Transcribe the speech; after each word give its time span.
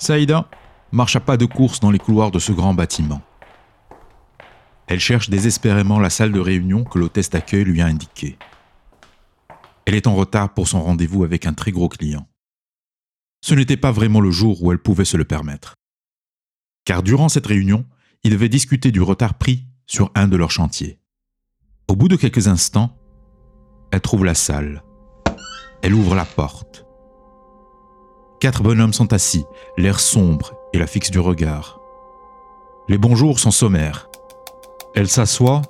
Saïda 0.00 0.48
marche 0.92 1.16
à 1.16 1.20
pas 1.20 1.36
de 1.36 1.44
course 1.44 1.78
dans 1.78 1.90
les 1.90 1.98
couloirs 1.98 2.30
de 2.30 2.38
ce 2.38 2.52
grand 2.52 2.72
bâtiment. 2.72 3.20
Elle 4.86 4.98
cherche 4.98 5.28
désespérément 5.28 6.00
la 6.00 6.08
salle 6.08 6.32
de 6.32 6.40
réunion 6.40 6.84
que 6.84 6.98
l'hôtesse 6.98 7.28
d'accueil 7.28 7.64
lui 7.64 7.82
a 7.82 7.86
indiquée. 7.86 8.38
Elle 9.84 9.94
est 9.94 10.06
en 10.06 10.14
retard 10.14 10.54
pour 10.54 10.68
son 10.68 10.82
rendez-vous 10.82 11.22
avec 11.22 11.46
un 11.46 11.52
très 11.52 11.70
gros 11.70 11.88
client. 11.90 12.26
Ce 13.42 13.54
n'était 13.54 13.76
pas 13.76 13.92
vraiment 13.92 14.22
le 14.22 14.30
jour 14.30 14.62
où 14.62 14.72
elle 14.72 14.78
pouvait 14.78 15.04
se 15.04 15.18
le 15.18 15.24
permettre. 15.24 15.74
Car 16.86 17.02
durant 17.02 17.28
cette 17.28 17.46
réunion, 17.46 17.84
ils 18.24 18.32
devaient 18.32 18.48
discuter 18.48 18.90
du 18.90 19.02
retard 19.02 19.34
pris 19.34 19.66
sur 19.86 20.10
un 20.14 20.28
de 20.28 20.36
leurs 20.36 20.50
chantiers. 20.50 20.98
Au 21.88 21.94
bout 21.94 22.08
de 22.08 22.16
quelques 22.16 22.48
instants, 22.48 22.96
elle 23.92 24.00
trouve 24.00 24.24
la 24.24 24.34
salle. 24.34 24.82
Elle 25.82 25.94
ouvre 25.94 26.14
la 26.14 26.24
porte. 26.24 26.86
Quatre 28.40 28.62
bonhommes 28.62 28.94
sont 28.94 29.12
assis, 29.12 29.44
l'air 29.76 30.00
sombre 30.00 30.54
et 30.72 30.78
la 30.78 30.86
fixe 30.86 31.10
du 31.10 31.18
regard. 31.18 31.78
Les 32.88 32.96
bonjours 32.96 33.38
sont 33.38 33.50
sommaires. 33.50 34.08
Elle 34.94 35.08
s'assoit 35.08 35.60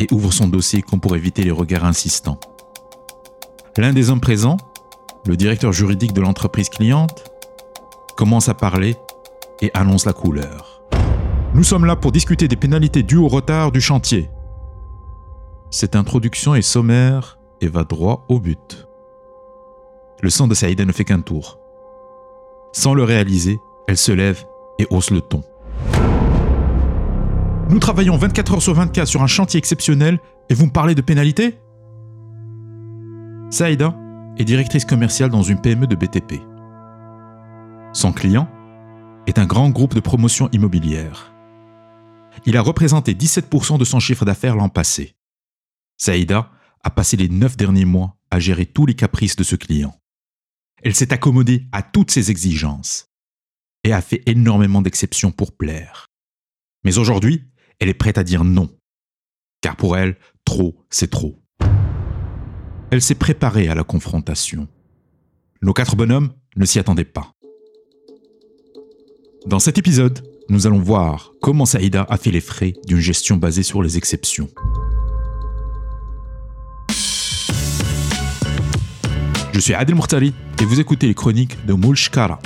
et 0.00 0.08
ouvre 0.10 0.32
son 0.32 0.48
dossier 0.48 0.82
comme 0.82 1.00
pour 1.00 1.14
éviter 1.14 1.44
les 1.44 1.52
regards 1.52 1.84
insistants. 1.84 2.40
L'un 3.76 3.92
des 3.92 4.10
hommes 4.10 4.20
présents, 4.20 4.56
le 5.26 5.36
directeur 5.36 5.72
juridique 5.72 6.12
de 6.12 6.20
l'entreprise 6.20 6.70
cliente, 6.70 7.30
commence 8.16 8.48
à 8.48 8.54
parler 8.54 8.96
et 9.60 9.70
annonce 9.72 10.04
la 10.04 10.12
couleur. 10.12 10.82
Nous 11.54 11.62
sommes 11.62 11.84
là 11.84 11.94
pour 11.94 12.10
discuter 12.10 12.48
des 12.48 12.56
pénalités 12.56 13.04
dues 13.04 13.16
au 13.16 13.28
retard 13.28 13.70
du 13.70 13.80
chantier. 13.80 14.28
Cette 15.70 15.94
introduction 15.94 16.56
est 16.56 16.62
sommaire 16.62 17.38
et 17.60 17.68
va 17.68 17.84
droit 17.84 18.26
au 18.28 18.40
but. 18.40 18.88
Le 20.20 20.30
sang 20.30 20.48
de 20.48 20.54
Saïda 20.54 20.84
ne 20.84 20.90
fait 20.90 21.04
qu'un 21.04 21.20
tour. 21.20 21.61
Sans 22.72 22.94
le 22.94 23.04
réaliser, 23.04 23.60
elle 23.86 23.96
se 23.96 24.12
lève 24.12 24.44
et 24.78 24.86
hausse 24.90 25.10
le 25.10 25.20
ton. 25.20 25.44
Nous 27.68 27.78
travaillons 27.78 28.16
24 28.16 28.54
heures 28.54 28.62
sur 28.62 28.74
24 28.74 29.06
sur 29.06 29.22
un 29.22 29.26
chantier 29.26 29.58
exceptionnel 29.58 30.18
et 30.48 30.54
vous 30.54 30.66
me 30.66 30.70
parlez 30.70 30.94
de 30.94 31.00
pénalités 31.00 31.58
Saïda 33.50 33.94
est 34.38 34.44
directrice 34.44 34.86
commerciale 34.86 35.30
dans 35.30 35.42
une 35.42 35.60
PME 35.60 35.86
de 35.86 35.94
BTP. 35.94 36.40
Son 37.92 38.12
client 38.12 38.48
est 39.26 39.38
un 39.38 39.44
grand 39.44 39.68
groupe 39.68 39.94
de 39.94 40.00
promotion 40.00 40.48
immobilière. 40.52 41.34
Il 42.46 42.56
a 42.56 42.62
représenté 42.62 43.12
17% 43.12 43.78
de 43.78 43.84
son 43.84 44.00
chiffre 44.00 44.24
d'affaires 44.24 44.56
l'an 44.56 44.70
passé. 44.70 45.16
Saïda 45.98 46.50
a 46.82 46.90
passé 46.90 47.16
les 47.16 47.28
neuf 47.28 47.56
derniers 47.56 47.84
mois 47.84 48.16
à 48.30 48.40
gérer 48.40 48.64
tous 48.64 48.86
les 48.86 48.94
caprices 48.94 49.36
de 49.36 49.44
ce 49.44 49.54
client. 49.54 49.94
Elle 50.82 50.94
s'est 50.94 51.12
accommodée 51.12 51.66
à 51.72 51.82
toutes 51.82 52.10
ses 52.10 52.30
exigences 52.30 53.06
et 53.84 53.92
a 53.92 54.00
fait 54.00 54.22
énormément 54.26 54.82
d'exceptions 54.82 55.32
pour 55.32 55.52
plaire. 55.56 56.06
Mais 56.84 56.98
aujourd'hui, 56.98 57.44
elle 57.78 57.88
est 57.88 57.94
prête 57.94 58.18
à 58.18 58.24
dire 58.24 58.44
non. 58.44 58.76
Car 59.60 59.76
pour 59.76 59.96
elle, 59.96 60.16
trop, 60.44 60.76
c'est 60.90 61.10
trop 61.10 61.42
elle 62.92 63.00
s'est 63.00 63.14
préparée 63.14 63.68
à 63.68 63.74
la 63.74 63.84
confrontation. 63.84 64.68
Nos 65.62 65.72
quatre 65.72 65.96
bonhommes 65.96 66.34
ne 66.56 66.66
s'y 66.66 66.78
attendaient 66.78 67.06
pas. 67.06 67.32
Dans 69.46 69.60
cet 69.60 69.78
épisode, 69.78 70.22
nous 70.50 70.66
allons 70.66 70.78
voir 70.78 71.32
comment 71.40 71.64
Saïda 71.64 72.04
a 72.10 72.18
fait 72.18 72.30
les 72.30 72.42
frais 72.42 72.74
d'une 72.86 72.98
gestion 72.98 73.38
basée 73.38 73.62
sur 73.62 73.82
les 73.82 73.96
exceptions. 73.96 74.50
Je 79.52 79.60
suis 79.60 79.74
Adel 79.74 79.94
Mourtari 79.94 80.32
et 80.60 80.64
vous 80.64 80.80
écoutez 80.80 81.06
les 81.06 81.14
chroniques 81.14 81.64
de 81.66 81.74
Moulchkara. 81.74 82.40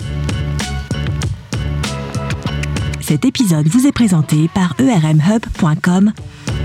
Cet 3.00 3.24
épisode 3.24 3.68
vous 3.68 3.86
est 3.86 3.92
présenté 3.92 4.48
par 4.52 4.74
ermhub.com 4.80 6.12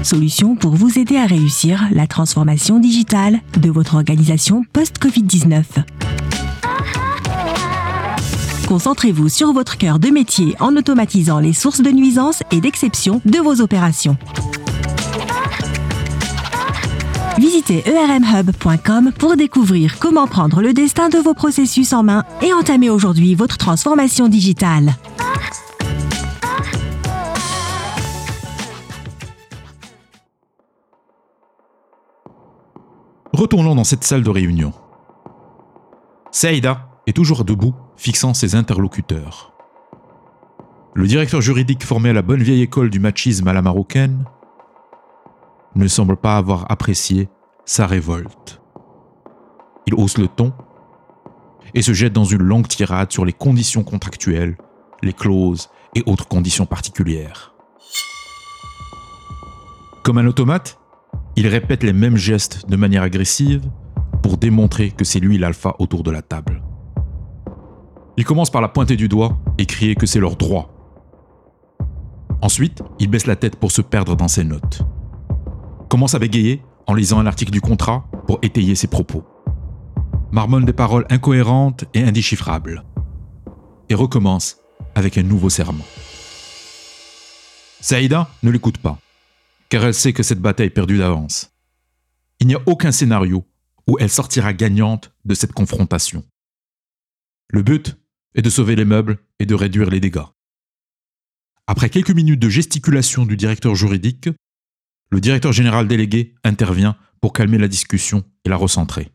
Solution 0.01 0.55
pour 0.55 0.73
vous 0.73 0.97
aider 0.97 1.17
à 1.17 1.27
réussir 1.27 1.87
la 1.91 2.07
transformation 2.07 2.79
digitale 2.79 3.39
de 3.57 3.69
votre 3.69 3.93
organisation 3.93 4.63
post-Covid-19. 4.73 5.63
Concentrez-vous 8.67 9.29
sur 9.29 9.53
votre 9.53 9.77
cœur 9.77 9.99
de 9.99 10.07
métier 10.07 10.55
en 10.59 10.75
automatisant 10.75 11.39
les 11.39 11.53
sources 11.53 11.81
de 11.81 11.91
nuisances 11.91 12.41
et 12.51 12.61
d'exception 12.61 13.21
de 13.25 13.37
vos 13.37 13.61
opérations. 13.61 14.17
Visitez 17.51 17.83
ermhub.com 17.85 19.11
pour 19.19 19.35
découvrir 19.35 19.99
comment 19.99 20.25
prendre 20.25 20.61
le 20.61 20.71
destin 20.71 21.09
de 21.09 21.17
vos 21.17 21.33
processus 21.33 21.91
en 21.91 22.01
main 22.01 22.23
et 22.41 22.53
entamer 22.53 22.89
aujourd'hui 22.89 23.35
votre 23.35 23.57
transformation 23.57 24.29
digitale. 24.29 24.95
Retournons 33.33 33.75
dans 33.75 33.83
cette 33.83 34.05
salle 34.05 34.23
de 34.23 34.29
réunion. 34.29 34.71
Saïda 36.31 36.87
est 37.05 37.13
toujours 37.13 37.43
debout, 37.43 37.75
fixant 37.97 38.33
ses 38.33 38.55
interlocuteurs. 38.55 39.51
Le 40.93 41.05
directeur 41.05 41.41
juridique 41.41 41.83
formé 41.83 42.11
à 42.11 42.13
la 42.13 42.21
bonne 42.21 42.43
vieille 42.43 42.61
école 42.61 42.89
du 42.89 43.01
machisme 43.01 43.49
à 43.49 43.53
la 43.53 43.61
marocaine 43.61 44.23
ne 45.75 45.87
semble 45.89 46.15
pas 46.15 46.37
avoir 46.37 46.71
apprécié 46.71 47.27
sa 47.71 47.87
révolte. 47.87 48.61
Il 49.87 49.93
hausse 49.95 50.17
le 50.17 50.27
ton 50.27 50.51
et 51.73 51.81
se 51.81 51.93
jette 51.93 52.11
dans 52.11 52.25
une 52.25 52.41
longue 52.41 52.67
tirade 52.67 53.13
sur 53.13 53.23
les 53.23 53.31
conditions 53.31 53.81
contractuelles, 53.81 54.57
les 55.01 55.13
clauses 55.13 55.69
et 55.95 56.03
autres 56.05 56.27
conditions 56.27 56.65
particulières. 56.65 57.55
Comme 60.03 60.17
un 60.17 60.27
automate, 60.27 60.79
il 61.37 61.47
répète 61.47 61.83
les 61.83 61.93
mêmes 61.93 62.17
gestes 62.17 62.67
de 62.69 62.75
manière 62.75 63.03
agressive 63.03 63.63
pour 64.21 64.35
démontrer 64.35 64.91
que 64.91 65.05
c'est 65.05 65.21
lui 65.21 65.37
l'alpha 65.37 65.77
autour 65.79 66.03
de 66.03 66.11
la 66.11 66.21
table. 66.21 66.61
Il 68.17 68.25
commence 68.25 68.49
par 68.49 68.61
la 68.61 68.67
pointer 68.67 68.97
du 68.97 69.07
doigt 69.07 69.37
et 69.57 69.65
crier 69.65 69.95
que 69.95 70.05
c'est 70.05 70.19
leur 70.19 70.35
droit. 70.35 70.73
Ensuite, 72.41 72.83
il 72.99 73.09
baisse 73.09 73.27
la 73.27 73.37
tête 73.37 73.55
pour 73.55 73.71
se 73.71 73.81
perdre 73.81 74.17
dans 74.17 74.27
ses 74.27 74.43
notes. 74.43 74.81
Commence 75.87 76.15
à 76.15 76.19
bégayer 76.19 76.61
en 76.87 76.93
lisant 76.93 77.19
un 77.19 77.25
article 77.25 77.51
du 77.51 77.61
contrat 77.61 78.05
pour 78.27 78.39
étayer 78.41 78.75
ses 78.75 78.87
propos. 78.87 79.23
Marmonne 80.31 80.65
des 80.65 80.73
paroles 80.73 81.05
incohérentes 81.09 81.85
et 81.93 82.03
indéchiffrables. 82.03 82.83
Et 83.89 83.95
recommence 83.95 84.57
avec 84.95 85.17
un 85.17 85.23
nouveau 85.23 85.49
serment. 85.49 85.85
Saïda 87.81 88.29
ne 88.43 88.51
l'écoute 88.51 88.77
pas 88.77 88.97
car 89.71 89.85
elle 89.85 89.93
sait 89.93 90.11
que 90.11 90.21
cette 90.21 90.41
bataille 90.41 90.67
est 90.67 90.69
perdue 90.69 90.97
d'avance. 90.97 91.55
Il 92.41 92.47
n'y 92.47 92.55
a 92.55 92.61
aucun 92.65 92.91
scénario 92.91 93.47
où 93.87 93.97
elle 93.99 94.09
sortira 94.09 94.53
gagnante 94.53 95.13
de 95.23 95.33
cette 95.33 95.53
confrontation. 95.53 96.25
Le 97.49 97.63
but 97.63 97.97
est 98.35 98.41
de 98.41 98.49
sauver 98.49 98.75
les 98.75 98.83
meubles 98.83 99.19
et 99.39 99.45
de 99.45 99.55
réduire 99.55 99.89
les 99.89 100.01
dégâts. 100.01 100.27
Après 101.67 101.89
quelques 101.89 102.11
minutes 102.11 102.41
de 102.41 102.49
gesticulation 102.49 103.25
du 103.25 103.37
directeur 103.37 103.73
juridique, 103.73 104.29
le 105.11 105.21
directeur 105.21 105.51
général 105.51 105.87
délégué 105.87 106.35
intervient 106.43 106.97
pour 107.19 107.33
calmer 107.33 107.57
la 107.57 107.67
discussion 107.67 108.23
et 108.45 108.49
la 108.49 108.55
recentrer. 108.55 109.11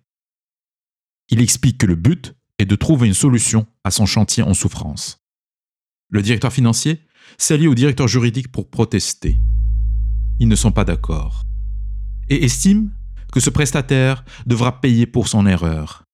Il 1.31 1.41
explique 1.41 1.79
que 1.79 1.87
le 1.87 1.97
but 1.97 2.35
est 2.59 2.67
de 2.67 2.77
trouver 2.77 3.09
une 3.09 3.15
solution 3.15 3.67
à 3.83 3.91
son 3.91 4.07
chantier 4.07 4.43
en 4.43 4.55
souffrance. 4.55 5.25
Le 6.11 6.23
directeur 6.23 6.53
financier 6.53 7.01
s'allie 7.39 7.67
au 7.67 7.75
directeur 7.75 8.07
juridique 8.07 8.53
pour 8.53 8.71
protester 8.71 9.41
ils 10.39 10.49
ne 10.49 10.57
sont 10.57 10.73
pas 10.73 10.85
d'accord 10.85 11.45
et 12.29 12.45
estiment 12.45 12.91
que 13.33 13.41
ce 13.41 13.51
prestataire 13.51 14.25
devra 14.47 14.81
payer 14.81 15.07
pour 15.07 15.29
son 15.29 15.47
erreur. 15.47 16.05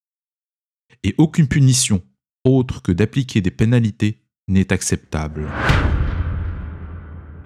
Et 1.05 1.15
aucune 1.19 1.49
punition 1.49 2.03
autre 2.45 2.83
que 2.83 2.93
d'appliquer 2.93 3.41
des 3.41 3.51
pénalités 3.51 4.23
n'est 4.49 4.73
acceptable. 4.73 5.49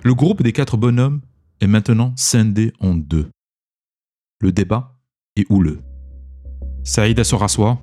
Le 0.03 0.15
groupe 0.15 0.43
des 0.43 0.53
quatre 0.53 0.77
bonhommes 0.77 1.21
est 1.61 1.67
maintenant 1.67 2.13
scindé 2.17 2.73
en 2.81 2.95
deux. 2.95 3.31
Le 4.41 4.53
débat 4.53 4.99
est 5.37 5.47
houleux. 5.51 5.81
Saïda 6.85 7.25
se 7.25 7.35
rassoit 7.35 7.83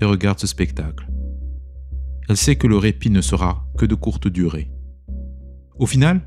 et 0.00 0.04
regarde 0.04 0.38
ce 0.38 0.46
spectacle. 0.46 1.08
Elle 2.28 2.36
sait 2.36 2.56
que 2.56 2.66
le 2.66 2.76
répit 2.76 3.10
ne 3.10 3.20
sera 3.20 3.66
que 3.76 3.86
de 3.86 3.94
courte 3.94 4.28
durée. 4.28 4.70
Au 5.78 5.86
final, 5.86 6.20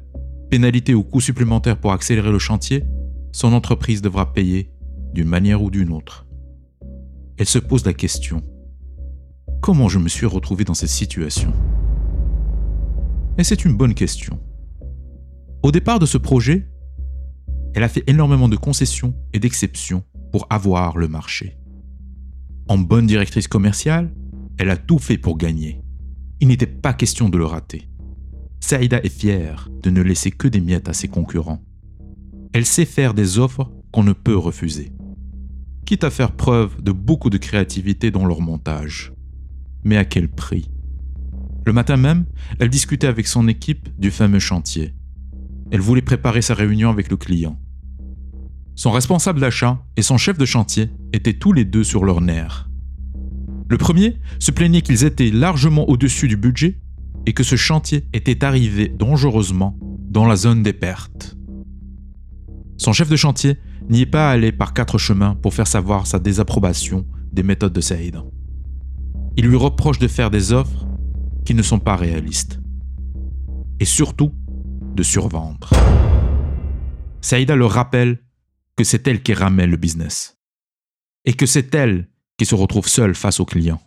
pénalité 0.49 0.93
ou 0.93 1.03
coût 1.03 1.21
supplémentaire 1.21 1.79
pour 1.79 1.91
accélérer 1.91 2.31
le 2.31 2.39
chantier, 2.39 2.83
son 3.31 3.53
entreprise 3.53 4.01
devra 4.01 4.33
payer 4.33 4.71
d'une 5.13 5.27
manière 5.27 5.61
ou 5.61 5.69
d'une 5.69 5.91
autre. 5.91 6.25
Elle 7.37 7.47
se 7.47 7.59
pose 7.59 7.85
la 7.85 7.93
question, 7.93 8.43
comment 9.61 9.87
je 9.87 9.99
me 9.99 10.09
suis 10.09 10.25
retrouvé 10.25 10.63
dans 10.65 10.73
cette 10.73 10.89
situation? 10.89 11.53
Et 13.37 13.43
c'est 13.43 13.63
une 13.65 13.75
bonne 13.75 13.93
question. 13.93 14.39
Au 15.61 15.71
départ 15.71 15.99
de 15.99 16.05
ce 16.05 16.17
projet, 16.17 16.69
elle 17.75 17.83
a 17.83 17.89
fait 17.89 18.03
énormément 18.07 18.47
de 18.47 18.55
concessions 18.55 19.13
et 19.33 19.39
d'exceptions 19.39 20.03
pour 20.31 20.47
avoir 20.49 20.97
le 20.97 21.09
marché. 21.09 21.57
En 22.69 22.77
bonne 22.77 23.07
directrice 23.07 23.47
commerciale, 23.47 24.13
elle 24.57 24.69
a 24.69 24.77
tout 24.77 24.99
fait 24.99 25.17
pour 25.17 25.37
gagner. 25.37 25.81
il 26.39 26.47
n'était 26.47 26.65
pas 26.65 26.93
question 26.93 27.27
de 27.27 27.37
le 27.37 27.45
rater. 27.45 27.89
Saïda 28.61 28.99
est 29.03 29.09
fière 29.09 29.69
de 29.83 29.89
ne 29.89 30.01
laisser 30.01 30.31
que 30.31 30.47
des 30.47 30.61
miettes 30.61 30.87
à 30.87 30.93
ses 30.93 31.09
concurrents. 31.09 31.61
Elle 32.53 32.65
sait 32.65 32.85
faire 32.85 33.13
des 33.13 33.37
offres 33.37 33.69
qu'on 33.91 34.03
ne 34.03 34.13
peut 34.13 34.37
refuser, 34.37 34.93
quitte 35.85 36.05
à 36.05 36.09
faire 36.09 36.31
preuve 36.31 36.81
de 36.81 36.93
beaucoup 36.93 37.29
de 37.29 37.37
créativité 37.37 38.11
dans 38.11 38.25
leur 38.25 38.39
montage. 38.39 39.11
Mais 39.83 39.97
à 39.97 40.05
quel 40.05 40.29
prix? 40.29 40.69
Le 41.65 41.73
matin 41.73 41.97
même, 41.97 42.25
elle 42.59 42.69
discutait 42.69 43.07
avec 43.07 43.27
son 43.27 43.47
équipe 43.49 43.89
du 43.99 44.09
fameux 44.09 44.39
chantier. 44.39 44.93
Elle 45.71 45.81
voulait 45.81 46.01
préparer 46.01 46.41
sa 46.41 46.53
réunion 46.53 46.89
avec 46.89 47.09
le 47.09 47.17
client. 47.17 47.59
Son 48.75 48.91
responsable 48.91 49.39
d'achat 49.39 49.83
et 49.97 50.01
son 50.01 50.17
chef 50.17 50.37
de 50.37 50.45
chantier 50.45 50.89
étaient 51.13 51.33
tous 51.33 51.53
les 51.53 51.65
deux 51.65 51.83
sur 51.83 52.05
leurs 52.05 52.21
nerfs. 52.21 52.69
Le 53.69 53.77
premier 53.77 54.17
se 54.39 54.51
plaignait 54.51 54.81
qu'ils 54.81 55.03
étaient 55.03 55.31
largement 55.31 55.87
au-dessus 55.89 56.27
du 56.27 56.37
budget 56.37 56.79
et 57.25 57.33
que 57.33 57.43
ce 57.43 57.55
chantier 57.55 58.07
était 58.13 58.43
arrivé 58.43 58.87
dangereusement 58.87 59.77
dans 60.09 60.25
la 60.25 60.35
zone 60.35 60.63
des 60.63 60.73
pertes. 60.73 61.37
Son 62.77 62.93
chef 62.93 63.09
de 63.09 63.15
chantier 63.15 63.57
n'y 63.89 64.01
est 64.01 64.05
pas 64.05 64.31
allé 64.31 64.51
par 64.51 64.73
quatre 64.73 64.97
chemins 64.97 65.35
pour 65.35 65.53
faire 65.53 65.67
savoir 65.67 66.07
sa 66.07 66.17
désapprobation 66.17 67.05
des 67.31 67.43
méthodes 67.43 67.73
de 67.73 67.81
Saïd. 67.81 68.19
Il 69.37 69.45
lui 69.45 69.57
reproche 69.57 69.99
de 69.99 70.07
faire 70.07 70.31
des 70.31 70.53
offres 70.53 70.87
qui 71.45 71.53
ne 71.53 71.61
sont 71.61 71.79
pas 71.79 71.95
réalistes. 71.95 72.59
Et 73.79 73.85
surtout, 73.85 74.33
de 74.99 75.03
survendre. 75.03 75.69
Saïda 77.21 77.55
leur 77.55 77.71
rappelle 77.71 78.21
que 78.75 78.83
c'est 78.83 79.07
elle 79.07 79.23
qui 79.23 79.33
ramène 79.33 79.71
le 79.71 79.77
business. 79.77 80.37
Et 81.23 81.33
que 81.35 81.45
c'est 81.45 81.73
elle 81.73 82.09
qui 82.37 82.45
se 82.45 82.53
retrouve 82.53 82.89
seule 82.89 83.15
face 83.15 83.39
aux 83.39 83.45
clients. 83.45 83.81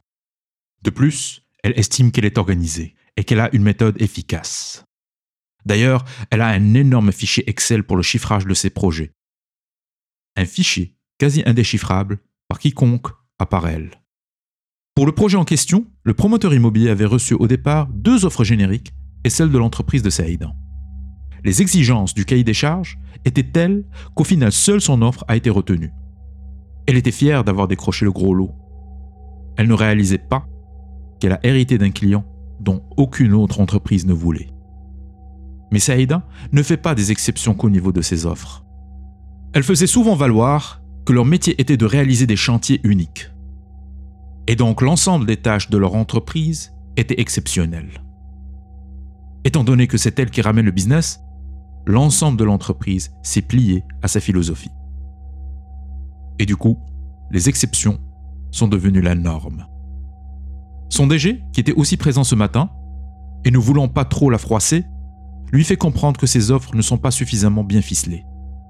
De 0.83 0.89
plus, 0.89 1.43
elle 1.63 1.79
estime 1.79 2.13
qu'elle 2.13 2.25
est 2.25 2.39
organisée 2.39 2.95
et 3.19 3.25
qu'elle 3.25 3.41
a 3.41 3.55
une 3.55 3.63
méthode 3.63 4.01
efficace. 4.01 4.85
D'ailleurs, 5.67 6.07
elle 6.31 6.41
a 6.41 6.49
un 6.49 6.73
énorme 6.73 7.13
fichier 7.13 7.49
Excel 7.49 7.85
pour 7.85 7.99
le 7.99 8.03
chiffrage 8.03 8.47
de 8.47 8.55
ses 8.55 8.71
projets. 8.71 9.13
Un 10.37 10.47
fichier 10.47 10.97
quasi 11.19 11.43
indéchiffrable 11.45 12.21
par 12.49 12.59
quiconque 12.59 13.09
à 13.39 13.45
part 13.45 13.69
elle. 13.69 13.91
Pour 14.95 15.05
le 15.05 15.13
projet 15.13 15.37
en 15.37 15.45
question, 15.45 15.87
le 16.05 16.15
promoteur 16.15 16.55
immobilier 16.55 16.89
avait 16.89 17.05
reçu 17.05 17.35
au 17.35 17.47
départ 17.47 17.89
deux 17.89 18.25
offres 18.25 18.45
génériques 18.45 18.95
et 19.25 19.31
celle 19.31 19.51
de 19.51 19.59
l'entreprise 19.59 20.03
de 20.03 20.11
Saïdan. 20.11 20.57
Les 21.45 21.61
exigences 21.61 22.15
du 22.15 22.25
cahier 22.25 22.45
des 22.45 22.55
charges 22.55 22.99
étaient 23.25 23.43
telles 23.43 23.85
qu'au 24.15 24.25
final 24.25 24.53
seule 24.53 24.81
son 24.81 25.03
offre 25.03 25.25
a 25.29 25.37
été 25.37 25.51
retenue. 25.51 25.93
Elle 26.87 26.97
était 26.97 27.11
fière 27.11 27.45
d'avoir 27.45 27.69
décroché 27.69 28.05
le 28.05 28.13
gros 28.13 28.35
lot. 28.35 28.53
Elle 29.57 29.69
ne 29.69 29.75
réalisait 29.75 30.19
pas 30.19 30.47
qu'elle 31.21 31.33
a 31.33 31.41
hérité 31.45 31.79
d'un 31.79 31.91
client 31.91 32.25
dont 32.61 32.83
aucune 32.97 33.35
autre 33.35 33.61
entreprise 33.61 34.07
ne 34.07 34.13
voulait. 34.13 34.51
Mais 35.73 35.79
Saïda 35.79 36.27
ne 36.53 36.63
fait 36.63 36.77
pas 36.77 36.95
des 36.95 37.11
exceptions 37.11 37.55
qu'au 37.55 37.71
niveau 37.71 37.93
de 37.93 38.03
ses 38.03 38.27
offres. 38.27 38.65
Elle 39.53 39.63
faisait 39.63 39.87
souvent 39.87 40.15
valoir 40.15 40.83
que 41.05 41.13
leur 41.13 41.25
métier 41.25 41.61
était 41.61 41.77
de 41.77 41.87
réaliser 41.87 42.27
des 42.27 42.37
chantiers 42.37 42.81
uniques. 42.85 43.31
Et 44.47 44.57
donc 44.57 44.83
l'ensemble 44.83 45.27
des 45.27 45.37
tâches 45.37 45.71
de 45.71 45.79
leur 45.79 45.95
entreprise 45.95 46.73
était 46.97 47.21
exceptionnel. 47.21 47.89
Étant 49.45 49.65
donné 49.65 49.87
que 49.87 49.99
c'est 49.99 50.19
elle 50.19 50.31
qui 50.31 50.43
ramène 50.43 50.67
le 50.67 50.71
business, 50.71 51.21
l'ensemble 51.87 52.39
de 52.39 52.45
l'entreprise 52.45 53.13
s'est 53.23 53.43
plié 53.43 53.85
à 54.03 54.09
sa 54.09 54.21
philosophie. 54.21 54.71
Et 56.39 56.47
du 56.47 56.57
coup, 56.57 56.79
les 57.31 57.49
exceptions 57.49 57.99
sont 58.51 58.69
devenues 58.69 59.01
la 59.01 59.15
norme. 59.15 59.67
Son 60.89 61.07
DG, 61.07 61.43
qui 61.53 61.61
était 61.61 61.73
aussi 61.73 61.97
présent 61.97 62.25
ce 62.25 62.35
matin, 62.35 62.71
et 63.45 63.51
ne 63.51 63.59
voulant 63.59 63.89
pas 63.89 64.05
trop 64.05 64.31
la 64.31 64.39
froisser, 64.39 64.85
lui 65.53 65.65
fait 65.65 65.77
comprendre 65.77 66.19
que 66.19 66.27
ses 66.27 66.51
offres 66.51 66.75
ne 66.77 66.83
sont 66.83 66.99
pas 66.99 67.11
suffisamment 67.11 67.65
bien 67.65 67.83
ficelées, 67.83 68.25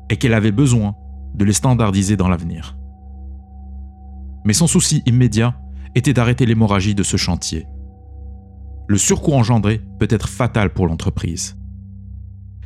et 0.09 0.17
qu'elle 0.17 0.35
avait 0.35 0.53
besoin 0.53 0.95
de 1.35 1.45
les 1.45 1.53
standardiser 1.53 2.17
dans 2.17 2.29
l'avenir. 2.29 2.77
Mais 4.45 4.53
son 4.53 4.67
souci 4.67 5.03
immédiat 5.07 5.55
était 5.95 6.13
d'arrêter 6.13 6.47
l'hémorragie 6.47 6.95
de 6.95 7.03
ce 7.03 7.17
chantier. 7.17 7.67
Le 8.89 8.99
surcoût 8.99 9.33
engendré 9.33 9.81
peut 9.99 10.09
être 10.11 10.29
fatal 10.29 10.73
pour 10.73 10.87
l'entreprise. 10.87 11.57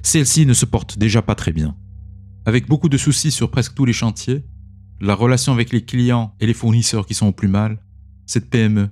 Celle-ci 0.06 0.46
ne 0.46 0.54
se 0.54 0.66
porte 0.66 0.98
déjà 0.98 1.20
pas 1.20 1.34
très 1.34 1.50
bien. 1.52 1.74
Avec 2.44 2.68
beaucoup 2.68 2.88
de 2.88 2.96
soucis 2.96 3.32
sur 3.32 3.50
presque 3.50 3.74
tous 3.74 3.84
les 3.84 3.92
chantiers, 3.92 4.44
la 5.00 5.16
relation 5.16 5.52
avec 5.52 5.72
les 5.72 5.84
clients 5.84 6.32
et 6.38 6.46
les 6.46 6.54
fournisseurs 6.54 7.06
qui 7.06 7.14
sont 7.14 7.26
au 7.26 7.32
plus 7.32 7.48
mal, 7.48 7.80
cette 8.24 8.48
PME 8.48 8.88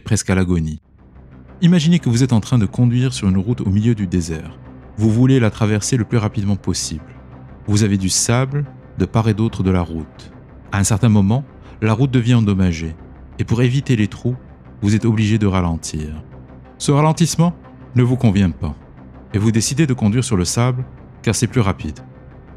presque 0.00 0.28
à 0.28 0.34
l'agonie. 0.34 0.80
Imaginez 1.62 2.00
que 2.00 2.08
vous 2.08 2.22
êtes 2.24 2.32
en 2.32 2.40
train 2.40 2.58
de 2.58 2.66
conduire 2.66 3.12
sur 3.12 3.28
une 3.28 3.38
route 3.38 3.60
au 3.60 3.70
milieu 3.70 3.94
du 3.94 4.08
désert. 4.08 4.58
Vous 4.96 5.10
voulez 5.10 5.38
la 5.40 5.50
traverser 5.50 5.96
le 5.96 6.04
plus 6.04 6.18
rapidement 6.18 6.56
possible. 6.56 7.14
Vous 7.68 7.84
avez 7.84 7.96
du 7.96 8.08
sable 8.08 8.66
de 8.98 9.04
part 9.04 9.28
et 9.28 9.34
d'autre 9.34 9.62
de 9.62 9.70
la 9.70 9.82
route. 9.82 10.32
À 10.72 10.78
un 10.78 10.84
certain 10.84 11.08
moment, 11.08 11.44
la 11.80 11.92
route 11.92 12.10
devient 12.10 12.34
endommagée. 12.34 12.96
Et 13.38 13.44
pour 13.44 13.62
éviter 13.62 13.94
les 13.94 14.08
trous, 14.08 14.36
vous 14.82 14.96
êtes 14.96 15.04
obligé 15.04 15.38
de 15.38 15.46
ralentir. 15.46 16.24
Ce 16.78 16.90
ralentissement 16.90 17.54
ne 17.94 18.02
vous 18.02 18.16
convient 18.16 18.50
pas. 18.50 18.74
Et 19.34 19.38
vous 19.38 19.50
décidez 19.50 19.86
de 19.86 19.94
conduire 19.94 20.24
sur 20.24 20.36
le 20.36 20.44
sable 20.44 20.84
car 21.22 21.34
c'est 21.34 21.46
plus 21.46 21.60
rapide. 21.60 22.00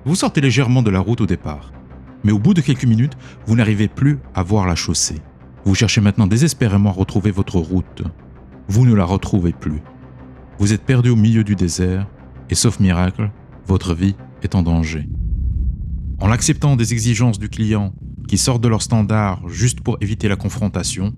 Vous 0.06 0.16
sortez 0.16 0.42
légèrement 0.42 0.81
de 0.81 0.89
la 0.89 1.00
route 1.00 1.21
au 1.21 1.25
départ. 1.25 1.71
Mais 2.24 2.31
au 2.31 2.39
bout 2.39 2.54
de 2.54 2.62
quelques 2.62 2.86
minutes, 2.86 3.18
vous 3.45 3.56
n'arrivez 3.56 3.88
plus 3.88 4.19
à 4.33 4.44
voir 4.44 4.68
la 4.68 4.75
chaussée. 4.75 5.21
Vous 5.66 5.75
cherchez 5.75 6.01
maintenant 6.01 6.27
désespérément 6.27 6.89
à 6.89 6.94
retrouver 6.94 7.31
votre 7.31 7.57
route. 7.57 8.04
Vous 8.68 8.86
ne 8.86 8.94
la 8.94 9.06
retrouvez 9.06 9.54
plus. 9.54 9.81
Vous 10.57 10.74
êtes 10.74 10.83
perdu 10.83 11.10
au 11.10 11.16
milieu 11.16 11.44
du 11.44 11.56
désert 11.56 12.07
et 12.50 12.56
sauf 12.56 12.80
miracle, 12.80 13.31
votre 13.65 13.94
vie 13.94 14.15
est 14.42 14.56
en 14.56 14.63
danger. 14.63 15.07
En 16.19 16.31
acceptant 16.31 16.75
des 16.75 16.92
exigences 16.94 17.39
du 17.39 17.50
client 17.50 17.94
qui 18.27 18.38
sortent 18.38 18.63
de 18.63 18.68
leur 18.68 18.81
standard 18.81 19.48
juste 19.48 19.81
pour 19.81 19.98
éviter 20.01 20.27
la 20.27 20.36
confrontation, 20.36 21.13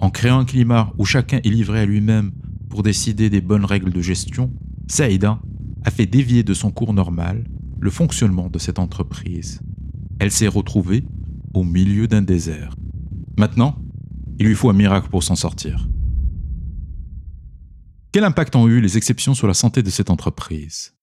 en 0.00 0.10
créant 0.10 0.38
un 0.38 0.44
climat 0.44 0.92
où 0.98 1.04
chacun 1.04 1.38
est 1.38 1.50
livré 1.50 1.80
à 1.80 1.86
lui-même 1.86 2.32
pour 2.68 2.82
décider 2.82 3.30
des 3.30 3.40
bonnes 3.40 3.64
règles 3.64 3.92
de 3.92 4.00
gestion, 4.00 4.52
Saïda 4.90 5.40
a 5.84 5.90
fait 5.90 6.06
dévier 6.06 6.42
de 6.42 6.54
son 6.54 6.70
cours 6.70 6.94
normal 6.94 7.44
le 7.78 7.90
fonctionnement 7.90 8.48
de 8.48 8.58
cette 8.58 8.78
entreprise. 8.78 9.60
Elle 10.18 10.32
s'est 10.32 10.48
retrouvée 10.48 11.04
au 11.54 11.62
milieu 11.62 12.08
d'un 12.08 12.22
désert. 12.22 12.74
Maintenant, 13.36 13.78
il 14.38 14.46
lui 14.46 14.54
faut 14.54 14.70
un 14.70 14.74
miracle 14.74 15.10
pour 15.10 15.22
s'en 15.22 15.36
sortir. 15.36 15.88
Quel 18.12 18.24
impact 18.24 18.56
ont 18.56 18.66
eu 18.66 18.80
les 18.80 18.96
exceptions 18.96 19.34
sur 19.34 19.46
la 19.46 19.54
santé 19.54 19.82
de 19.82 19.90
cette 19.90 20.10
entreprise? 20.10 20.96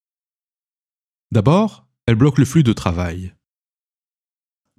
D'abord, 1.32 1.88
elles 2.08 2.16
bloquent 2.16 2.42
le 2.42 2.46
flux 2.46 2.64
de 2.64 2.74
travail. 2.74 3.34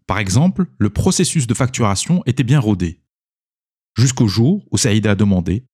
Par 0.07 0.19
exemple, 0.19 0.67
le 0.79 0.91
processus 0.91 1.47
de 1.47 1.55
facturation 1.55 2.23
était 2.27 2.45
bien 2.45 2.61
rodé, 2.61 3.01
jusqu'au 3.97 4.27
jour 4.27 4.67
où 4.71 4.77
Saïda 4.77 5.13
a 5.13 5.15
demandé 5.15 5.65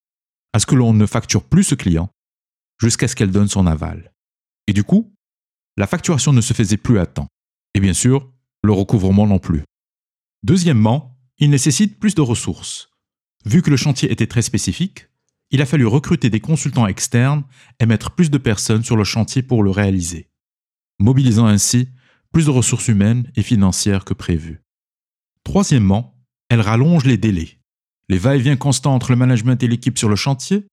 à 0.53 0.59
ce 0.59 0.67
que 0.67 0.75
l'on 0.75 0.93
ne 0.93 1.07
facture 1.07 1.45
plus 1.45 1.65
ce 1.65 1.75
client 1.75 2.11
jusqu'à 2.83 3.07
ce 3.07 3.15
qu'elle 3.15 3.31
donne 3.31 3.49
son 3.49 3.67
aval. 3.67 4.13
Et 4.67 4.73
du 4.73 4.83
coup, 4.83 5.15
la 5.77 5.87
facturation 5.87 6.33
ne 6.33 6.41
se 6.41 6.53
faisait 6.53 6.77
plus 6.77 6.99
à 6.99 7.07
temps. 7.07 7.29
Et 7.75 7.81
bien 7.81 7.93
sûr, 7.93 8.31
le 8.65 8.73
recouvrement 8.73 9.27
non 9.27 9.39
plus. 9.39 9.63
Deuxièmement, 10.43 11.17
il 11.39 11.51
nécessite 11.51 12.01
plus 12.01 12.17
de 12.17 12.21
ressources. 12.21 12.91
Vu 13.45 13.63
que 13.63 13.71
le 13.71 13.77
chantier 13.77 14.11
était 14.11 14.27
très 14.27 14.43
spécifique, 14.43 15.09
il 15.51 15.63
a 15.63 15.67
fallu 15.67 15.87
recruter 15.87 16.29
des 16.29 16.41
consultants 16.41 16.89
externes 16.89 17.45
et 17.79 17.87
mettre 17.87 18.11
plus 18.11 18.31
de 18.31 18.39
personnes 18.39 18.83
sur 18.83 18.97
le 18.97 19.05
chantier 19.05 19.43
pour 19.43 19.63
le 19.63 19.71
réaliser, 19.71 20.29
mobilisant 20.99 21.47
ainsi 21.47 21.89
plus 22.33 22.47
de 22.47 22.51
ressources 22.51 22.89
humaines 22.89 23.31
et 23.37 23.43
financières 23.43 24.05
que 24.05 24.15
prévu. 24.15 24.63
Troisièmement, 25.45 26.19
elle 26.49 26.61
rallonge 26.61 27.05
les 27.05 27.19
délais. 27.19 27.61
Les 28.09 28.19
va-et-vient 28.19 28.57
constants 28.57 28.95
entre 28.95 29.11
le 29.11 29.17
management 29.17 29.63
et 29.63 29.69
l'équipe 29.69 29.99
sur 29.99 30.09
le 30.09 30.17
chantier 30.17 30.67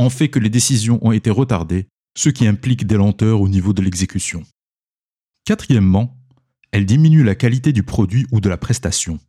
ont 0.00 0.10
fait 0.10 0.30
que 0.30 0.38
les 0.38 0.48
décisions 0.48 0.98
ont 1.06 1.12
été 1.12 1.30
retardées, 1.30 1.86
ce 2.16 2.30
qui 2.30 2.46
implique 2.46 2.86
des 2.86 2.96
lenteurs 2.96 3.42
au 3.42 3.48
niveau 3.48 3.74
de 3.74 3.82
l'exécution. 3.82 4.42
Quatrièmement, 5.44 6.18
elle 6.72 6.86
diminue 6.86 7.22
la 7.22 7.34
qualité 7.34 7.72
du 7.72 7.82
produit 7.82 8.26
ou 8.32 8.40
de 8.40 8.48
la 8.48 8.56
prestation. 8.56 9.20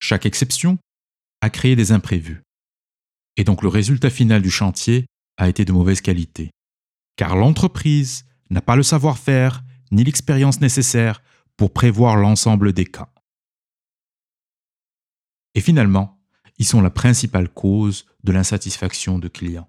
Chaque 0.00 0.24
exception 0.24 0.78
a 1.42 1.50
créé 1.50 1.76
des 1.76 1.92
imprévus. 1.92 2.42
Et 3.36 3.44
donc 3.44 3.62
le 3.62 3.68
résultat 3.68 4.08
final 4.08 4.40
du 4.40 4.50
chantier 4.50 5.04
a 5.36 5.50
été 5.50 5.66
de 5.66 5.72
mauvaise 5.72 6.00
qualité. 6.00 6.50
Car 7.16 7.36
l'entreprise 7.36 8.24
n'a 8.48 8.62
pas 8.62 8.76
le 8.76 8.82
savoir-faire 8.82 9.62
ni 9.92 10.02
l'expérience 10.02 10.62
nécessaire 10.62 11.22
pour 11.58 11.74
prévoir 11.74 12.16
l'ensemble 12.16 12.72
des 12.72 12.86
cas. 12.86 13.12
Et 15.54 15.60
finalement, 15.60 16.18
ils 16.58 16.66
sont 16.66 16.80
la 16.80 16.90
principale 16.90 17.50
cause 17.50 18.06
de 18.24 18.32
l'insatisfaction 18.32 19.18
de 19.18 19.28
clients. 19.28 19.68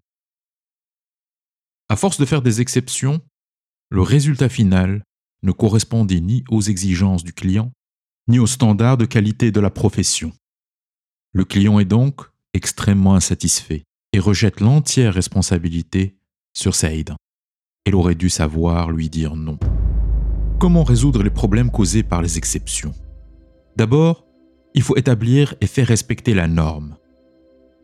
À 1.90 1.96
force 1.96 2.20
de 2.20 2.26
faire 2.26 2.42
des 2.42 2.62
exceptions, 2.62 3.22
le 3.90 4.02
résultat 4.02 4.50
final 4.50 5.04
ne 5.44 5.52
correspondait 5.52 6.20
ni 6.20 6.44
aux 6.50 6.62
exigences 6.62 7.24
du 7.24 7.34
client, 7.34 7.72
ni 8.28 8.40
aux 8.40 8.48
standards 8.48 8.98
de 8.98 9.06
qualité 9.06 9.52
de 9.52 9.60
la 9.60 9.70
profession. 9.70 10.34
Le 11.34 11.46
client 11.46 11.80
est 11.80 11.86
donc 11.86 12.22
extrêmement 12.54 13.16
insatisfait. 13.16 13.84
Et 14.14 14.18
et 14.18 14.20
rejette 14.20 14.62
l'entière 14.62 15.14
responsabilité 15.14 16.18
sur 16.56 16.74
Saïd. 16.74 17.14
Elle 17.86 17.94
aurait 17.94 18.16
dû 18.16 18.32
savoir 18.32 18.90
lui 18.90 19.12
dire 19.12 19.36
non. 19.36 19.60
Comment 20.60 20.84
résoudre 20.84 21.22
les 21.22 21.30
problèmes 21.30 21.70
causés 21.70 22.02
par 22.02 22.24
les 22.24 22.40
exceptions? 22.40 22.96
D'abord, 23.76 24.26
il 24.74 24.82
faut 24.82 24.98
établir 24.98 25.54
et 25.62 25.68
faire 25.68 25.86
respecter 25.86 26.34
la 26.34 26.48
norme. 26.48 26.98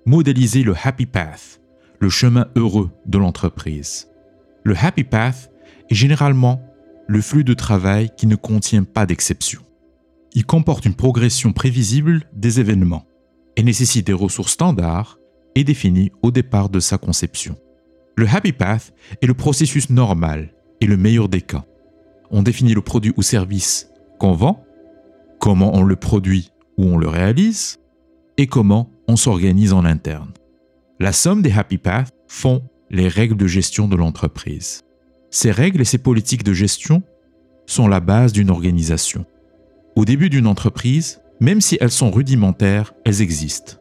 Modéliser 0.07 0.63
le 0.63 0.73
happy 0.75 1.05
path, 1.05 1.61
le 2.03 2.09
chemin 2.09 2.47
heureux 2.57 2.91
de 3.05 3.17
l'entreprise. 3.17 4.09
Le 4.65 4.75
happy 4.75 5.05
path 5.05 5.49
est 5.89 5.95
généralement 5.95 6.61
le 7.07 7.21
flux 7.21 7.45
de 7.45 7.53
travail 7.53 8.09
qui 8.17 8.27
ne 8.27 8.35
contient 8.35 8.83
pas 8.83 9.05
d'exception. 9.05 9.61
Il 10.33 10.45
comporte 10.45 10.85
une 10.85 10.95
progression 10.95 11.53
prévisible 11.53 12.25
des 12.33 12.59
événements 12.59 13.05
et 13.55 13.63
nécessite 13.63 14.05
des 14.05 14.11
ressources 14.11 14.51
standards 14.51 15.17
et 15.55 15.63
définies 15.63 16.11
au 16.21 16.31
départ 16.31 16.67
de 16.67 16.81
sa 16.81 16.97
conception. 16.97 17.55
Le 18.17 18.27
happy 18.27 18.51
path 18.51 18.93
est 19.21 19.27
le 19.27 19.33
processus 19.33 19.89
normal 19.89 20.53
et 20.81 20.87
le 20.87 20.97
meilleur 20.97 21.29
des 21.29 21.41
cas. 21.41 21.63
On 22.31 22.43
définit 22.43 22.73
le 22.73 22.81
produit 22.81 23.13
ou 23.15 23.21
service 23.21 23.87
qu'on 24.19 24.33
vend, 24.33 24.65
comment 25.39 25.73
on 25.73 25.83
le 25.83 25.95
produit 25.95 26.51
ou 26.77 26.83
on 26.83 26.97
le 26.97 27.07
réalise, 27.07 27.79
et 28.35 28.47
comment 28.47 28.89
on 29.07 29.15
s'organise 29.15 29.71
en 29.71 29.85
interne. 29.85 30.33
La 31.03 31.11
somme 31.11 31.41
des 31.41 31.51
happy 31.51 31.79
paths 31.79 32.13
font 32.29 32.63
les 32.89 33.09
règles 33.09 33.35
de 33.35 33.45
gestion 33.45 33.89
de 33.89 33.97
l'entreprise. 33.97 34.85
Ces 35.31 35.51
règles 35.51 35.81
et 35.81 35.83
ces 35.83 35.97
politiques 35.97 36.45
de 36.45 36.53
gestion 36.53 37.03
sont 37.65 37.89
la 37.89 37.99
base 37.99 38.31
d'une 38.31 38.49
organisation. 38.49 39.25
Au 39.97 40.05
début 40.05 40.29
d'une 40.29 40.47
entreprise, 40.47 41.19
même 41.41 41.59
si 41.59 41.77
elles 41.81 41.91
sont 41.91 42.09
rudimentaires, 42.09 42.93
elles 43.03 43.21
existent. 43.21 43.73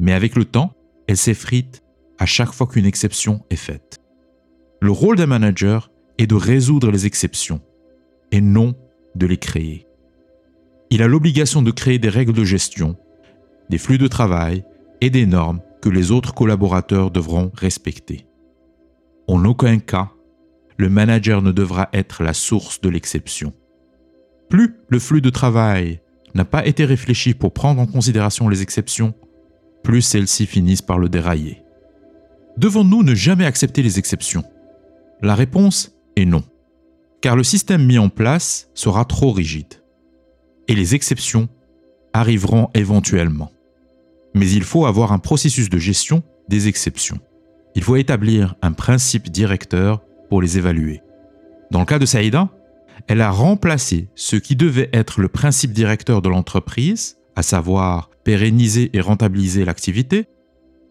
Mais 0.00 0.12
avec 0.12 0.34
le 0.34 0.44
temps, 0.44 0.72
elles 1.06 1.16
s'effritent 1.16 1.84
à 2.18 2.26
chaque 2.26 2.52
fois 2.52 2.66
qu'une 2.66 2.86
exception 2.86 3.44
est 3.50 3.54
faite. 3.54 4.00
Le 4.80 4.90
rôle 4.90 5.18
d'un 5.18 5.26
manager 5.26 5.92
est 6.18 6.26
de 6.26 6.34
résoudre 6.34 6.90
les 6.90 7.06
exceptions 7.06 7.60
et 8.32 8.40
non 8.40 8.74
de 9.14 9.26
les 9.26 9.38
créer. 9.38 9.86
Il 10.90 11.04
a 11.04 11.06
l'obligation 11.06 11.62
de 11.62 11.70
créer 11.70 12.00
des 12.00 12.08
règles 12.08 12.32
de 12.32 12.44
gestion, 12.44 12.96
des 13.70 13.78
flux 13.78 13.98
de 13.98 14.08
travail 14.08 14.64
et 15.00 15.08
des 15.08 15.24
normes 15.24 15.60
que 15.82 15.88
les 15.88 16.12
autres 16.12 16.32
collaborateurs 16.32 17.10
devront 17.10 17.50
respecter. 17.54 18.24
En 19.26 19.44
aucun 19.44 19.78
cas, 19.78 20.12
le 20.78 20.88
manager 20.88 21.42
ne 21.42 21.52
devra 21.52 21.88
être 21.92 22.22
la 22.22 22.32
source 22.32 22.80
de 22.80 22.88
l'exception. 22.88 23.52
Plus 24.48 24.76
le 24.88 24.98
flux 24.98 25.20
de 25.20 25.30
travail 25.30 26.00
n'a 26.34 26.44
pas 26.44 26.66
été 26.66 26.84
réfléchi 26.84 27.34
pour 27.34 27.52
prendre 27.52 27.80
en 27.80 27.86
considération 27.86 28.48
les 28.48 28.62
exceptions, 28.62 29.12
plus 29.82 30.02
celles-ci 30.02 30.46
finissent 30.46 30.82
par 30.82 30.98
le 30.98 31.08
dérailler. 31.08 31.62
Devons-nous 32.56 33.02
ne 33.02 33.14
jamais 33.14 33.44
accepter 33.44 33.82
les 33.82 33.98
exceptions? 33.98 34.44
La 35.20 35.34
réponse 35.34 35.96
est 36.16 36.24
non, 36.24 36.44
car 37.20 37.36
le 37.36 37.44
système 37.44 37.84
mis 37.84 37.98
en 37.98 38.08
place 38.08 38.70
sera 38.74 39.04
trop 39.04 39.32
rigide. 39.32 39.74
Et 40.68 40.74
les 40.74 40.94
exceptions 40.94 41.48
arriveront 42.12 42.68
éventuellement. 42.74 43.50
Mais 44.34 44.50
il 44.50 44.64
faut 44.64 44.86
avoir 44.86 45.12
un 45.12 45.18
processus 45.18 45.68
de 45.68 45.78
gestion 45.78 46.22
des 46.48 46.68
exceptions. 46.68 47.18
Il 47.74 47.82
faut 47.82 47.96
établir 47.96 48.54
un 48.62 48.72
principe 48.72 49.30
directeur 49.30 50.02
pour 50.28 50.42
les 50.42 50.58
évaluer. 50.58 51.02
Dans 51.70 51.80
le 51.80 51.86
cas 51.86 51.98
de 51.98 52.06
Saïda, 52.06 52.50
elle 53.08 53.20
a 53.20 53.30
remplacé 53.30 54.08
ce 54.14 54.36
qui 54.36 54.56
devait 54.56 54.90
être 54.92 55.20
le 55.20 55.28
principe 55.28 55.72
directeur 55.72 56.22
de 56.22 56.28
l'entreprise, 56.28 57.18
à 57.34 57.42
savoir 57.42 58.10
pérenniser 58.24 58.90
et 58.92 59.00
rentabiliser 59.00 59.64
l'activité, 59.64 60.26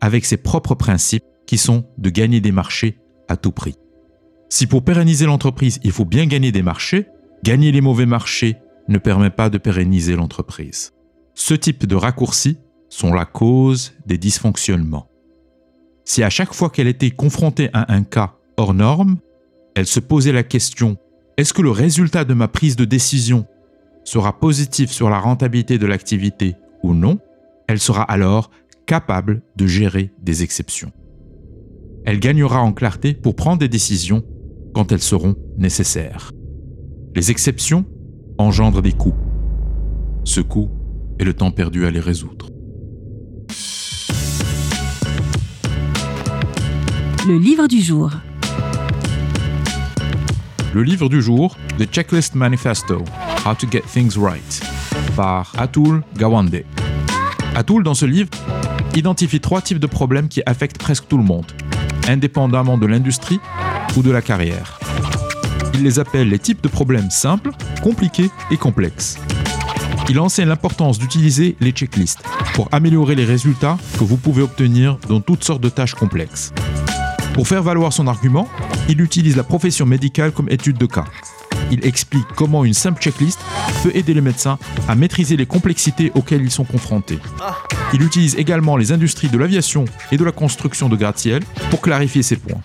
avec 0.01 0.25
ses 0.25 0.37
propres 0.37 0.75
principes 0.75 1.23
qui 1.45 1.57
sont 1.57 1.85
de 1.97 2.09
gagner 2.09 2.41
des 2.41 2.51
marchés 2.51 2.97
à 3.27 3.37
tout 3.37 3.51
prix. 3.51 3.75
Si 4.49 4.67
pour 4.67 4.83
pérenniser 4.83 5.25
l'entreprise, 5.25 5.79
il 5.83 5.91
faut 5.91 6.05
bien 6.05 6.25
gagner 6.25 6.51
des 6.51 6.63
marchés, 6.63 7.07
gagner 7.43 7.71
les 7.71 7.81
mauvais 7.81 8.05
marchés 8.05 8.57
ne 8.87 8.97
permet 8.97 9.29
pas 9.29 9.49
de 9.49 9.57
pérenniser 9.57 10.15
l'entreprise. 10.15 10.91
Ce 11.33 11.53
type 11.53 11.85
de 11.85 11.95
raccourcis 11.95 12.57
sont 12.91 13.13
la 13.13 13.25
cause 13.25 13.93
des 14.05 14.19
dysfonctionnements. 14.19 15.07
Si 16.05 16.21
à 16.21 16.29
chaque 16.29 16.53
fois 16.53 16.69
qu'elle 16.69 16.87
était 16.87 17.09
confrontée 17.09 17.69
à 17.73 17.91
un 17.91 18.03
cas 18.03 18.35
hors 18.57 18.75
norme, 18.75 19.17
elle 19.75 19.87
se 19.87 19.99
posait 19.99 20.33
la 20.33 20.43
question 20.43 20.97
est-ce 21.37 21.53
que 21.53 21.61
le 21.61 21.71
résultat 21.71 22.25
de 22.25 22.33
ma 22.33 22.47
prise 22.47 22.75
de 22.75 22.85
décision 22.85 23.47
sera 24.03 24.39
positif 24.39 24.91
sur 24.91 25.09
la 25.09 25.19
rentabilité 25.19 25.77
de 25.77 25.87
l'activité 25.87 26.55
ou 26.83 26.93
non 26.93 27.17
Elle 27.67 27.79
sera 27.79 28.03
alors 28.03 28.51
capable 28.85 29.41
de 29.55 29.65
gérer 29.65 30.11
des 30.21 30.43
exceptions. 30.43 30.91
Elle 32.05 32.19
gagnera 32.19 32.61
en 32.61 32.73
clarté 32.73 33.13
pour 33.13 33.35
prendre 33.35 33.59
des 33.59 33.69
décisions 33.69 34.23
quand 34.73 34.91
elles 34.91 35.01
seront 35.01 35.35
nécessaires. 35.57 36.31
Les 37.15 37.31
exceptions 37.31 37.85
engendrent 38.37 38.81
des 38.81 38.91
coûts. 38.91 39.15
Ce 40.25 40.41
coût 40.41 40.69
est 41.19 41.23
le 41.23 41.33
temps 41.33 41.51
perdu 41.51 41.85
à 41.85 41.91
les 41.91 41.99
résoudre. 41.99 42.50
Le 47.27 47.37
livre 47.37 47.67
du 47.67 47.79
jour. 47.81 48.09
Le 50.73 50.81
livre 50.81 51.07
du 51.07 51.21
jour, 51.21 51.55
The 51.77 51.85
Checklist 51.85 52.33
Manifesto, 52.33 53.03
How 53.45 53.53
to 53.53 53.67
Get 53.69 53.83
Things 53.93 54.17
Right, 54.17 54.63
par 55.15 55.53
Atul 55.55 56.01
Gawande. 56.17 56.63
Atul, 57.53 57.83
dans 57.83 57.93
ce 57.93 58.07
livre, 58.07 58.29
identifie 58.95 59.39
trois 59.39 59.61
types 59.61 59.77
de 59.77 59.85
problèmes 59.85 60.29
qui 60.29 60.41
affectent 60.47 60.79
presque 60.79 61.07
tout 61.07 61.17
le 61.17 61.23
monde, 61.23 61.45
indépendamment 62.07 62.79
de 62.79 62.87
l'industrie 62.87 63.39
ou 63.95 64.01
de 64.01 64.09
la 64.09 64.23
carrière. 64.23 64.79
Il 65.75 65.83
les 65.83 65.99
appelle 65.99 66.27
les 66.27 66.39
types 66.39 66.63
de 66.63 66.69
problèmes 66.69 67.11
simples, 67.11 67.51
compliqués 67.83 68.31
et 68.49 68.57
complexes. 68.57 69.19
Il 70.09 70.19
enseigne 70.19 70.47
l'importance 70.47 70.97
d'utiliser 70.97 71.55
les 71.59 71.71
checklists 71.71 72.23
pour 72.55 72.67
améliorer 72.71 73.13
les 73.13 73.25
résultats 73.25 73.77
que 73.99 74.03
vous 74.03 74.17
pouvez 74.17 74.41
obtenir 74.41 74.97
dans 75.07 75.21
toutes 75.21 75.43
sortes 75.43 75.61
de 75.61 75.69
tâches 75.69 75.93
complexes. 75.93 76.51
Pour 77.33 77.47
faire 77.47 77.63
valoir 77.63 77.93
son 77.93 78.07
argument, 78.07 78.47
il 78.89 79.01
utilise 79.01 79.37
la 79.37 79.43
profession 79.43 79.85
médicale 79.85 80.31
comme 80.31 80.49
étude 80.49 80.77
de 80.77 80.85
cas. 80.85 81.05
Il 81.71 81.85
explique 81.85 82.27
comment 82.35 82.65
une 82.65 82.73
simple 82.73 83.01
checklist 83.01 83.39
peut 83.83 83.91
aider 83.95 84.13
les 84.13 84.21
médecins 84.21 84.59
à 84.89 84.95
maîtriser 84.95 85.37
les 85.37 85.45
complexités 85.45 86.11
auxquelles 86.13 86.41
ils 86.41 86.51
sont 86.51 86.65
confrontés. 86.65 87.19
Il 87.93 88.01
utilise 88.01 88.35
également 88.35 88.75
les 88.75 88.91
industries 88.91 89.29
de 89.29 89.37
l'aviation 89.37 89.85
et 90.11 90.17
de 90.17 90.25
la 90.25 90.33
construction 90.33 90.89
de 90.89 90.97
gratte-ciel 90.97 91.41
pour 91.69 91.81
clarifier 91.81 92.23
ces 92.23 92.35
points. 92.35 92.61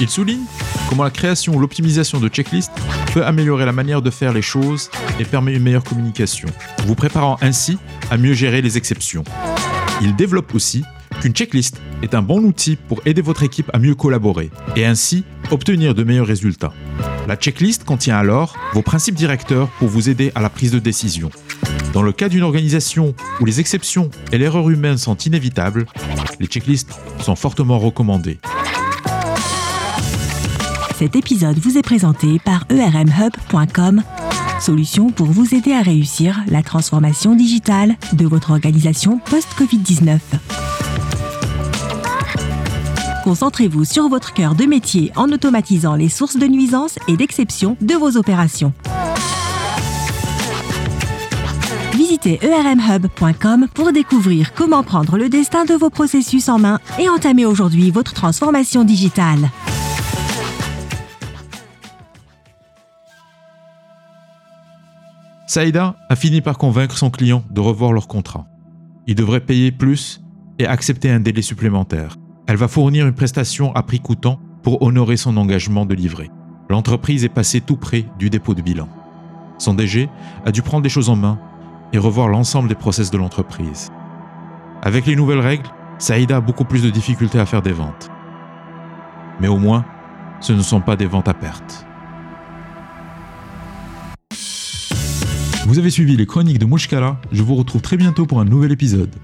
Il 0.00 0.08
souligne 0.08 0.42
comment 0.88 1.04
la 1.04 1.10
création 1.10 1.54
ou 1.54 1.60
l'optimisation 1.60 2.18
de 2.18 2.28
checklists 2.28 2.72
peut 3.14 3.24
améliorer 3.24 3.66
la 3.66 3.72
manière 3.72 4.02
de 4.02 4.10
faire 4.10 4.32
les 4.32 4.42
choses 4.42 4.90
et 5.20 5.24
permet 5.24 5.54
une 5.54 5.62
meilleure 5.62 5.84
communication, 5.84 6.48
vous 6.86 6.96
préparant 6.96 7.38
ainsi 7.40 7.78
à 8.10 8.16
mieux 8.16 8.34
gérer 8.34 8.62
les 8.62 8.76
exceptions. 8.76 9.22
Il 10.00 10.16
développe 10.16 10.54
aussi 10.56 10.82
qu'une 11.20 11.32
checklist 11.32 11.80
est 12.02 12.14
un 12.14 12.22
bon 12.22 12.42
outil 12.42 12.76
pour 12.76 13.00
aider 13.06 13.22
votre 13.22 13.42
équipe 13.42 13.70
à 13.72 13.78
mieux 13.78 13.94
collaborer 13.94 14.50
et 14.76 14.84
ainsi 14.84 15.24
obtenir 15.50 15.94
de 15.94 16.04
meilleurs 16.04 16.26
résultats. 16.26 16.72
La 17.28 17.36
checklist 17.36 17.84
contient 17.84 18.16
alors 18.16 18.56
vos 18.72 18.82
principes 18.82 19.14
directeurs 19.14 19.68
pour 19.78 19.88
vous 19.88 20.08
aider 20.08 20.32
à 20.34 20.40
la 20.40 20.50
prise 20.50 20.72
de 20.72 20.78
décision. 20.78 21.30
Dans 21.92 22.02
le 22.02 22.12
cas 22.12 22.28
d'une 22.28 22.42
organisation 22.42 23.14
où 23.40 23.44
les 23.44 23.60
exceptions 23.60 24.10
et 24.32 24.38
l'erreur 24.38 24.68
humaine 24.70 24.98
sont 24.98 25.16
inévitables, 25.16 25.86
les 26.40 26.46
checklists 26.46 26.92
sont 27.20 27.36
fortement 27.36 27.78
recommandées. 27.78 28.38
Cet 30.98 31.16
épisode 31.16 31.58
vous 31.58 31.78
est 31.78 31.82
présenté 31.82 32.38
par 32.44 32.64
ermhub.com, 32.70 34.02
solution 34.60 35.10
pour 35.10 35.26
vous 35.26 35.54
aider 35.54 35.72
à 35.72 35.82
réussir 35.82 36.40
la 36.48 36.62
transformation 36.62 37.34
digitale 37.34 37.96
de 38.12 38.26
votre 38.26 38.52
organisation 38.52 39.18
post-Covid-19. 39.26 40.18
Concentrez-vous 43.22 43.84
sur 43.84 44.08
votre 44.08 44.32
cœur 44.32 44.56
de 44.56 44.64
métier 44.64 45.12
en 45.14 45.30
automatisant 45.30 45.94
les 45.94 46.08
sources 46.08 46.36
de 46.36 46.46
nuisances 46.46 46.98
et 47.06 47.16
d'exceptions 47.16 47.76
de 47.80 47.94
vos 47.94 48.16
opérations. 48.16 48.72
Visitez 51.92 52.40
ermhub.com 52.42 53.68
pour 53.72 53.92
découvrir 53.92 54.54
comment 54.54 54.82
prendre 54.82 55.18
le 55.18 55.28
destin 55.28 55.64
de 55.64 55.74
vos 55.74 55.90
processus 55.90 56.48
en 56.48 56.58
main 56.58 56.80
et 56.98 57.08
entamer 57.08 57.44
aujourd'hui 57.44 57.92
votre 57.92 58.12
transformation 58.12 58.82
digitale. 58.82 59.50
Saïda 65.46 65.96
a 66.08 66.16
fini 66.16 66.40
par 66.40 66.58
convaincre 66.58 66.96
son 66.96 67.10
client 67.10 67.44
de 67.50 67.60
revoir 67.60 67.92
leur 67.92 68.08
contrat. 68.08 68.46
Il 69.06 69.14
devrait 69.14 69.40
payer 69.40 69.70
plus 69.70 70.22
et 70.58 70.66
accepter 70.66 71.10
un 71.10 71.20
délai 71.20 71.42
supplémentaire. 71.42 72.16
Elle 72.46 72.56
va 72.56 72.68
fournir 72.68 73.06
une 73.06 73.14
prestation 73.14 73.72
à 73.74 73.82
prix 73.82 74.00
coûtant 74.00 74.40
pour 74.62 74.82
honorer 74.82 75.16
son 75.16 75.36
engagement 75.36 75.86
de 75.86 75.94
livrer. 75.94 76.30
L'entreprise 76.68 77.24
est 77.24 77.28
passée 77.28 77.60
tout 77.60 77.76
près 77.76 78.04
du 78.18 78.30
dépôt 78.30 78.54
de 78.54 78.62
bilan. 78.62 78.88
Son 79.58 79.74
DG 79.74 80.08
a 80.44 80.50
dû 80.50 80.62
prendre 80.62 80.82
les 80.82 80.88
choses 80.88 81.08
en 81.08 81.16
main 81.16 81.38
et 81.92 81.98
revoir 81.98 82.28
l'ensemble 82.28 82.68
des 82.68 82.74
process 82.74 83.10
de 83.10 83.18
l'entreprise. 83.18 83.92
Avec 84.82 85.06
les 85.06 85.14
nouvelles 85.14 85.38
règles, 85.38 85.68
Saïda 85.98 86.38
a 86.38 86.40
beaucoup 86.40 86.64
plus 86.64 86.82
de 86.82 86.90
difficultés 86.90 87.38
à 87.38 87.46
faire 87.46 87.62
des 87.62 87.72
ventes. 87.72 88.10
Mais 89.40 89.48
au 89.48 89.58
moins, 89.58 89.84
ce 90.40 90.52
ne 90.52 90.62
sont 90.62 90.80
pas 90.80 90.96
des 90.96 91.06
ventes 91.06 91.28
à 91.28 91.34
perte. 91.34 91.86
Vous 95.66 95.78
avez 95.78 95.90
suivi 95.90 96.16
les 96.16 96.26
chroniques 96.26 96.58
de 96.58 96.66
Mouchkala, 96.66 97.18
je 97.30 97.42
vous 97.42 97.54
retrouve 97.54 97.82
très 97.82 97.96
bientôt 97.96 98.26
pour 98.26 98.40
un 98.40 98.44
nouvel 98.44 98.72
épisode. 98.72 99.14